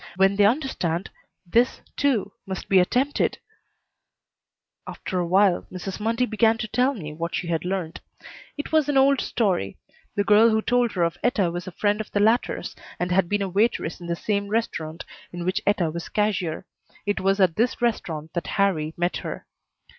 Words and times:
When 0.15 0.35
they 0.35 0.45
understand, 0.45 1.11
this, 1.45 1.79
too, 1.95 2.31
must 2.47 2.67
be 2.69 2.79
attempted 2.79 3.37
After 4.87 5.19
a 5.19 5.27
while 5.27 5.67
Mrs. 5.71 5.99
Mundy 5.99 6.25
began 6.25 6.57
to 6.57 6.67
tell 6.67 6.95
me 6.95 7.13
what 7.13 7.35
she 7.35 7.49
had 7.49 7.63
learned. 7.63 8.01
It 8.57 8.71
was 8.71 8.89
an 8.89 8.97
old 8.97 9.21
story. 9.21 9.77
The 10.15 10.23
girl 10.23 10.49
who 10.49 10.63
told 10.63 10.93
her 10.93 11.03
of 11.03 11.19
Etta 11.21 11.51
was 11.51 11.67
a 11.67 11.71
friend 11.71 12.01
of 12.01 12.09
the 12.09 12.19
latter's 12.19 12.75
and 12.99 13.11
had 13.11 13.29
been 13.29 13.43
a 13.43 13.47
waitress 13.47 14.01
in 14.01 14.07
the 14.07 14.15
same 14.15 14.47
restaurant 14.47 15.05
in 15.31 15.45
which 15.45 15.61
Etta 15.67 15.91
was 15.91 16.09
cashier. 16.09 16.65
It 17.05 17.19
was 17.21 17.39
at 17.39 17.55
this 17.55 17.79
restaurant 17.79 18.33
that 18.33 18.47
Harrie 18.57 18.95
met 18.97 19.17
her. 19.17 19.45